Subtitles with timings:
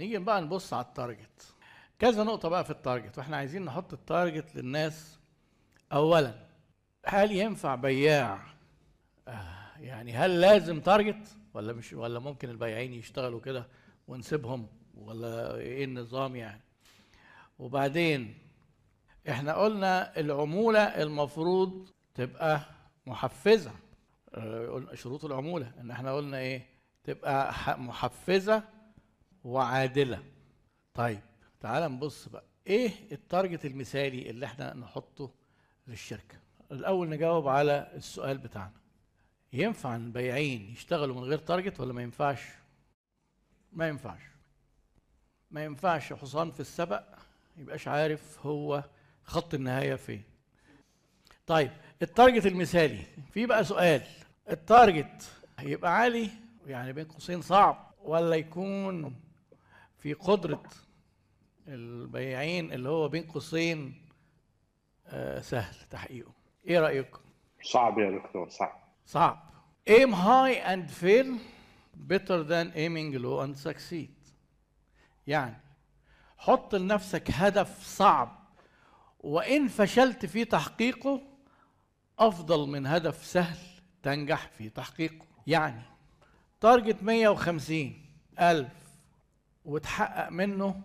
[0.00, 1.54] نيجي بقى نبص على ال target
[1.98, 5.18] كذا نقطة بقى في ال target وإحنا عايزين نحط ال target للناس
[5.92, 6.34] أولا.
[7.06, 8.40] هل ينفع بياع؟
[9.28, 13.66] آه يعني هل لازم target ولا مش ولا ممكن البياعين يشتغلوا كده
[14.08, 16.60] ونسيبهم؟ ولا إيه النظام يعني؟
[17.58, 18.38] وبعدين
[19.28, 22.60] إحنا قلنا العمولة المفروض تبقى
[23.06, 23.72] محفزة.
[24.34, 26.66] آه، شروط العمولة إن إحنا قلنا إيه؟
[27.04, 28.62] تبقى محفزة
[29.44, 30.22] وعادلة.
[30.94, 31.20] طيب
[31.60, 32.44] تعال نبص بقى.
[32.66, 35.30] إيه ال target المثالي اللي إحنا نحطه
[35.86, 36.38] للشركة؟
[36.72, 38.80] الأول نجاوب على السؤال بتاعنا.
[39.52, 42.40] ينفع البياعين يشتغلوا من غير target ولا ما ينفعش؟
[43.72, 44.20] ما ينفعش.
[45.50, 47.02] ما ينفعش حصان في السبق
[47.56, 48.84] يبقاش عارف هو
[49.24, 50.22] خط النهاية فين.
[51.46, 51.70] طيب
[52.02, 53.02] ال target المثالي.
[53.32, 54.02] في بقى سؤال.
[54.50, 56.30] التارجت هيبقى عالي
[56.66, 59.20] يعني بين قوسين صعب ولا يكون
[60.00, 60.62] في قدرة
[61.68, 63.94] البياعين اللي هو بين قوسين
[65.06, 66.32] آه سهل تحقيقه.
[66.66, 67.20] إيه رأيكم
[67.62, 68.82] صعب يا دكتور صعب.
[69.06, 69.50] صعب.
[69.90, 71.38] Aim high and fail
[72.08, 74.32] better than aiming low and succeed.
[75.26, 75.56] يعني
[76.38, 78.38] حط لنفسك هدف صعب
[79.20, 81.20] وإن فشلت في تحقيقه
[82.18, 83.58] أفضل من هدف سهل
[84.02, 85.26] تنجح في تحقيقه.
[85.46, 85.82] يعني
[86.60, 88.06] target 150
[88.40, 88.79] ألف
[89.64, 90.82] وتحقق منه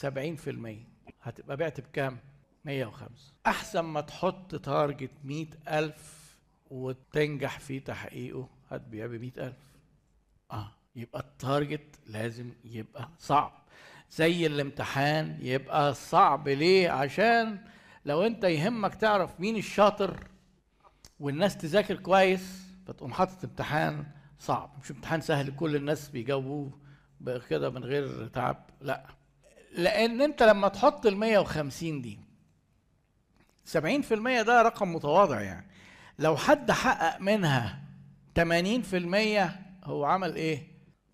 [0.00, 0.04] 70%
[1.22, 2.18] هتبقى بعت بكام؟
[2.64, 6.22] 105 أحسن ما تحط target 100 ألف
[6.70, 9.54] وتنجح في تحقيقه هتبيع ب 100000
[10.50, 13.52] آه يبقى ال target لازم يبقى صعب.
[14.10, 17.58] زي الامتحان يبقى صعب ليه؟ عشان
[18.04, 20.28] لو أنت يهمك تعرف مين الشاطر
[21.20, 24.06] والناس تذاكر كويس فتقوم حاطط امتحان
[24.38, 24.70] صعب.
[24.82, 26.81] مش امتحان سهل كل الناس بيجاوبوه.
[27.30, 28.64] كده من غير تعب.
[28.80, 29.06] لا.
[29.72, 32.18] لأن أنت لما تحط ال 150 دي
[33.72, 35.66] 70% ده رقم متواضع يعني.
[36.18, 37.82] لو حد حقق منها
[38.38, 40.66] 80% هو عمل إيه؟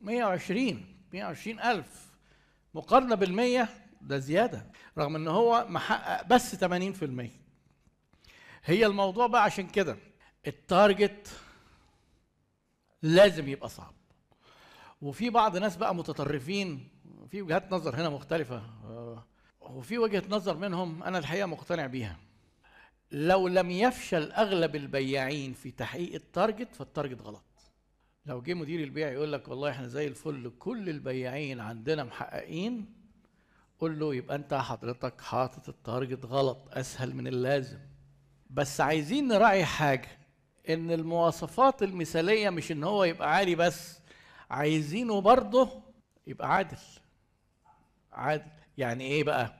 [0.00, 2.10] 120 120 ألف.
[2.74, 3.68] مقارنة بالمية
[4.00, 4.66] ده زيادة
[4.98, 7.30] رغم إن هو محقق بس 80%
[8.64, 9.96] هي الموضوع بقى عشان كده.
[10.46, 11.28] ال target
[13.02, 13.94] لازم يبقى صعب.
[15.02, 16.88] وفي بعض ناس بقى متطرفين
[17.30, 18.62] في وجهات نظر هنا مختلفة
[19.60, 22.16] وفي وجهة نظر منهم أنا الحقيقة مقتنع بيها.
[23.12, 27.44] لو لم يفشل أغلب البياعين في تحقيق ال target فال target غلط.
[28.26, 32.94] لو جه مدير البيع يقول لك والله إحنا زي الفل كل البياعين عندنا محققين
[33.78, 37.78] قول له يبقى أنت حضرتك حاطط ال target غلط أسهل من اللازم.
[38.50, 40.08] بس عايزين نراعي حاجة
[40.68, 44.01] إن المواصفات المثالية مش إن هو يبقى عالي بس.
[44.50, 45.82] عايزينه برضه
[46.26, 46.76] يبقى عادل.
[48.12, 48.50] عادل.
[48.78, 49.54] يعني إيه بقى؟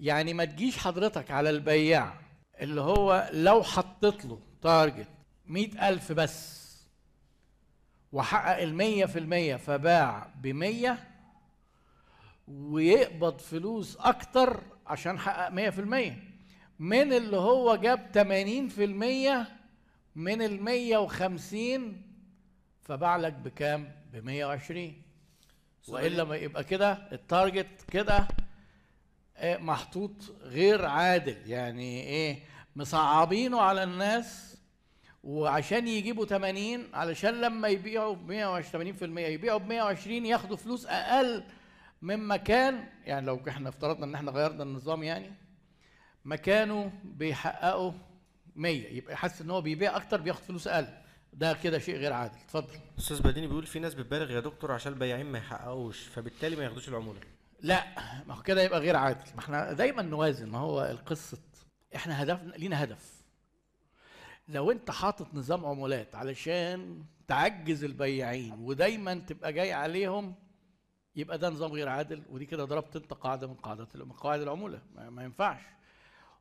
[0.00, 2.14] يعني ما تجيش حضرتك على البياع
[2.60, 5.08] اللي هو لو حطيت له target
[5.46, 6.58] مئة ألف بس
[8.12, 11.08] وحقق المية في المية فباع بمية
[12.48, 16.22] ويقبض فلوس أكتر عشان حقق مية في المية.
[16.78, 19.48] من اللي هو جاب تمانين في المية
[20.16, 22.07] من المية وخمسين
[22.88, 25.02] فباع لك بكام؟ بمية وعشرين.
[25.88, 28.28] وإلا ما يبقى كده التارجت كده
[29.38, 30.12] إيه، محطوط
[30.42, 31.50] غير عادل.
[31.50, 32.38] يعني إيه؟
[32.76, 34.56] مصعبينه على الناس
[35.24, 41.44] وعشان يجيبوا 80 علشان لما يبيعوا ب 180% يبيعوا ب 120 ياخدوا فلوس أقل
[42.02, 42.88] من مكان.
[43.04, 45.30] يعني لو إحنا افترضنا إن إحنا غيرنا النظام يعني
[46.24, 47.92] مكانه بيحققوا
[48.56, 50.88] 100 يبقى يحس إن هو بيبيع أكتر بياخد فلوس أقل.
[51.32, 52.34] ده كده شيء غير عادل.
[52.44, 52.78] اتفضل.
[52.98, 56.88] أستاذ بديني بيقول في ناس بتبالغ يا دكتور عشان البياعين ما يحققوش فبالتالي ما ياخدوش
[56.88, 57.20] العمولة.
[57.60, 57.84] لا
[58.26, 59.24] ما هو كده يبقى غير عادل.
[59.34, 61.38] ما إحنا دايما نوازن ما هو القصة
[61.96, 63.18] إحنا هدفنا لينا هدف.
[64.48, 70.34] لو انت حاطط نظام عمولات علشان تعجز البياعين ودايما تبقى جاي عليهم
[71.16, 74.82] يبقى ده نظام غير عادل ودي كده ضربت انت قاعدة من قاعدات من قواعد العمولة.
[74.94, 75.60] ما, ما ينفعش.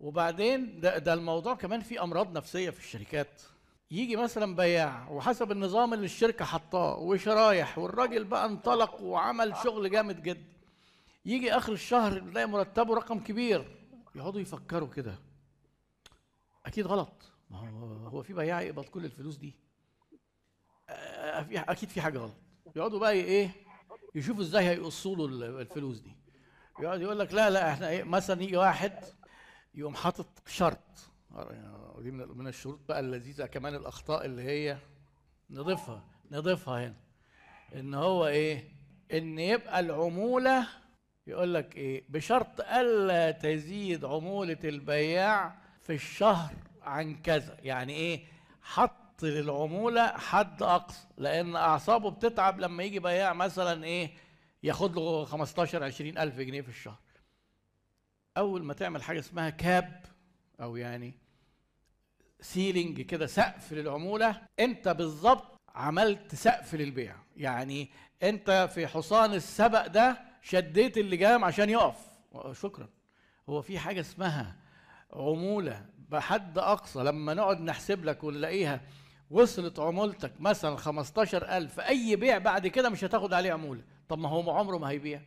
[0.00, 3.42] وبعدين ده, ده الموضوع كمان في أمراض نفسية في الشركات.
[3.92, 10.22] يجي مثلا بياع وحسب النظام اللي الشركة حطاه وشرايح والراجل بقى انطلق وعمل شغل جامد
[10.22, 10.52] جدا.
[11.24, 13.76] يجي آخر الشهر يلاقي مرتبه رقم كبير.
[14.14, 15.14] يقعدوا يفكروا كده.
[16.66, 17.32] أكيد غلط.
[17.50, 19.54] ما هو هو في بياع يقبض كل الفلوس دي.
[20.88, 22.36] آه، أكيد في حاجة غلط.
[22.76, 23.50] يقعدوا بقى إيه
[24.14, 26.16] يشوفوا إزاي هيقصوا له الفلوس دي.
[26.80, 29.04] يقعد يقول لك لا لا إحنا إيه مثلا يجي واحد
[29.74, 31.11] يقوم حاطط شرط.
[31.94, 34.78] ودي من الشروط بقى اللذيذة كمان الأخطاء اللي هي
[35.50, 36.94] نضيفها نضيفها هنا.
[37.74, 38.68] إن هو إيه؟
[39.12, 40.66] إن يبقى العمولة
[41.26, 47.56] يقول لك إيه؟ بشرط ألا تزيد عمولة البياع في الشهر عن كذا.
[47.62, 48.24] يعني إيه؟
[48.62, 51.06] حط للعمولة حد أقصى.
[51.18, 54.10] لأن أعصابه بتتعب لما يجي بياع مثلا إيه؟
[54.62, 56.98] ياخد له 15 20 ألف جنيه في الشهر.
[58.36, 60.02] أول ما تعمل حاجة اسمها كاب
[60.62, 61.14] أو يعني
[62.40, 67.16] سيلينج كده سقف للعمولة أنت بالظبط عملت سقف للبيع.
[67.36, 67.90] يعني
[68.22, 71.96] أنت في حصان السبق ده شديت اللجام عشان يقف.
[72.52, 72.88] شكرا.
[73.48, 74.56] هو في حاجة اسمها
[75.12, 78.80] عمولة بحد أقصى لما نقعد نحسب لك ونلاقيها
[79.30, 83.82] وصلت عمولتك مثلا 15000 أي بيع بعد كده مش هتاخد عليه عمولة.
[84.08, 85.22] طب ما هو عمره ما هيبيع.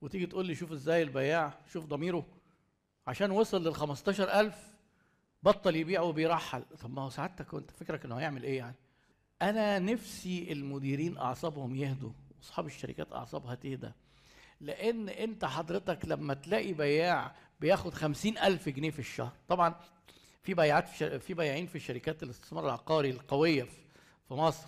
[0.00, 2.39] وتيجي تقول لي شوف إزاي البياع شوف ضميره.
[3.10, 4.54] عشان وصل لل 15000
[5.42, 6.62] بطل يبيع وبيرحل.
[6.62, 8.74] طب ما هو سعادتك كنت فكرك انه هيعمل إيه يعني؟
[9.42, 13.90] أنا نفسي المديرين اعصابهم يهدوا واصحاب الشركات اعصابها تهدى.
[14.60, 19.74] لأن انت حضرتك لما تلاقي بياع بياخد خمسين ألف جنيه في الشهر طبعا
[20.42, 21.18] في بياعات في.
[21.18, 23.62] في بياعين في الشركات الاستثمار العقاري القوية
[24.28, 24.66] في, مصر.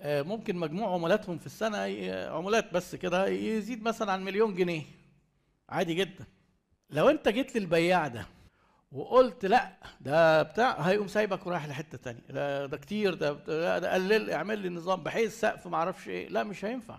[0.00, 1.78] آه، ممكن مجموع عمولاتهم في السنة
[2.36, 4.82] عمولات بس كده يزيد مثلا عن مليون جنيه.
[5.68, 6.39] عادي جدا.
[6.92, 8.26] لو انت جيت للبياع ده
[8.92, 12.20] وقلت لا ده بتاع هيقوم سايبك ورايح لحتة تانية.
[12.28, 16.28] لا ده كتير ده لا ده قلل اعمل لي نظام بحيث سقف ما أعرفش إيه.
[16.28, 16.98] لا مش هينفع.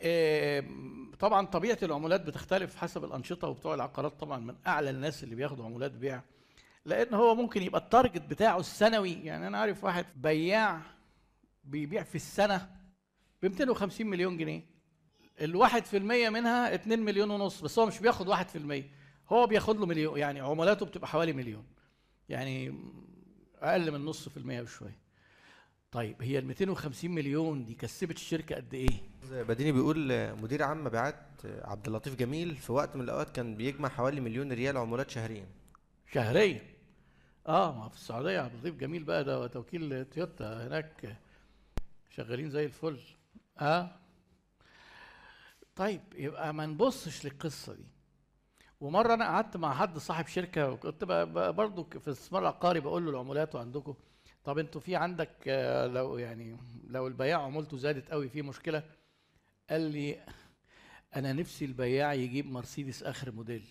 [0.00, 0.64] إيه،
[1.18, 5.90] طبعا طبيعة العمولات بتختلف حسب الأنشطة وبتوع العقارات طبعا من أعلى الناس اللي بياخدوا عمولات
[5.92, 6.20] بيع.
[6.84, 10.80] لأن هو ممكن يبقى التارجت بتاعه السنوي يعني أنا عارف واحد بياع
[11.64, 12.68] بيبيع في السنة
[13.42, 14.73] ب 250 مليون جنيه.
[15.40, 18.84] الواحد في المية منها 2 مليون ونص بس هو مش بياخد واحد في المية.
[19.28, 21.64] هو بياخد له مليون يعني عملاته بتبقى حوالي مليون.
[22.28, 22.74] يعني
[23.58, 24.98] أقل من نص في المية بشوية.
[25.92, 28.88] طيب هي ال 250 مليون دي كسبت الشركة قد إيه؟
[29.32, 29.98] بديني بيقول
[30.42, 34.76] مدير عام مبيعات عبد اللطيف جميل في وقت من الأوقات كان بيجمع حوالي مليون ريال
[34.76, 35.46] عمولات شهريا.
[36.12, 36.60] شهريا؟
[37.48, 41.16] آه ما في السعودية عبد اللطيف جميل بقى ده توكيل تويوتا هناك
[42.10, 42.98] شغالين زي الفل.
[43.60, 43.90] آه؟
[45.76, 47.84] طيب يبقى ما نبصش للقصة دي.
[48.80, 51.04] ومرة أنا قعدت مع حد صاحب شركة وكنت
[51.56, 53.94] برضو في الاستثمار العقاري بقول له العمولات عندكم.
[54.44, 56.56] طب أنتوا في عندك آه، لو يعني
[56.88, 58.82] لو البياع عمولته زادت قوي في مشكلة؟
[59.70, 60.26] قال لي
[61.16, 63.64] أنا نفسي البياع يجيب مرسيدس آخر موديل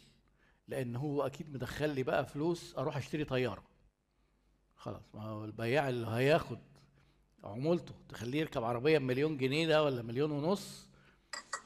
[0.67, 3.63] لأن هو أكيد مدخل لي بقى فلوس أروح أشتري طيارة.
[4.75, 6.59] خلاص ما هو البياع اللي هياخد
[7.43, 10.87] عمولته تخليه يركب عربية بمليون جنيه ده ولا مليون ونص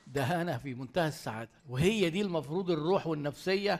[0.07, 1.49] ده أنا في منتهى السعادة.
[1.69, 3.79] وهي دي المفروض الروح والنفسية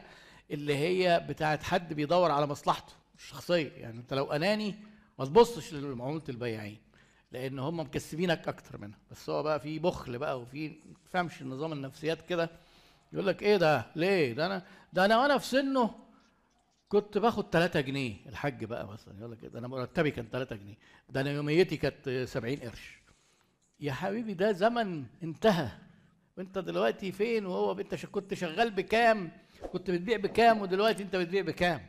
[0.50, 3.72] اللي هي بتاعت حد بيدور على مصلحته الشخصية.
[3.72, 4.74] يعني انت لو أناني
[5.18, 6.78] ما تبصش لعموله البياعين
[7.32, 8.98] لأن هم مكسبينك أكتر منها.
[9.10, 10.72] بس هو بقى في بخل بقى وفي
[11.04, 12.50] تفهمش النظام النفسيات كده.
[13.12, 14.62] يقول لك إيه ده؟ ليه؟ ده أنا
[14.92, 15.94] ده أنا وأنا في سنه
[16.88, 18.16] كنت باخد 3 جنيه.
[18.26, 20.74] الحاج بقى مثلا يقول لك ده؟ أنا مرتبي كان 3 جنيه.
[21.10, 22.97] ده أنا يوميتي كانت 70 قرش.
[23.80, 25.68] يا حبيبي ده زمن انتهى.
[26.36, 29.30] وانت دلوقتي فين؟ وهو انت كنت شغال بكام؟
[29.72, 31.80] كنت بتبيع بكام؟ ودلوقتي انت بتبيع بكام؟